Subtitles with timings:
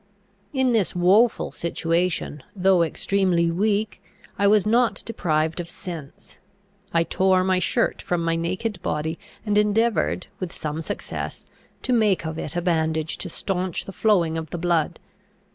[0.51, 4.01] In this woeful situation, though extremely weak,
[4.35, 6.39] I was not deprived of sense.
[6.91, 11.45] I tore my shirt from my naked body, and endeavoured, with some success,
[11.83, 14.99] to make of it a bandage to staunch the flowing of the blood.